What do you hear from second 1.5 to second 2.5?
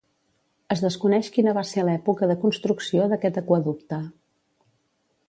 va ser l'època de